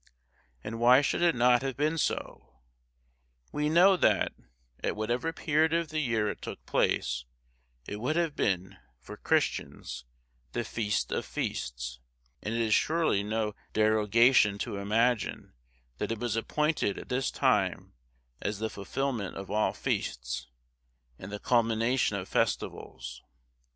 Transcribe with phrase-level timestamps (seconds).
[0.63, 2.61] And why should it not have been so?
[3.51, 4.31] We know that,
[4.83, 7.25] at whatever period of the year it took place,
[7.85, 10.05] it would have been, for Christians,
[10.53, 11.99] "The Feast of Feasts;"
[12.41, 15.53] and it is surely no derogation to imagine,
[15.99, 17.93] that it was appointed at this time
[18.41, 20.47] as the fulfilment of all feasts,
[21.19, 23.21] and the culmination of festivals.